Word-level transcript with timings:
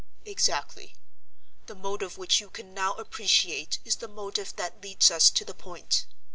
"Exactly. 0.25 0.95
The 1.67 1.75
motive 1.75 2.17
which 2.17 2.39
you 2.39 2.49
can 2.49 2.73
now 2.73 2.95
appreciate 2.95 3.77
is 3.85 3.97
the 3.97 4.07
motive 4.07 4.55
that 4.55 4.81
leads 4.81 5.11
us 5.11 5.29
to 5.29 5.45
the 5.45 5.53
point. 5.53 6.07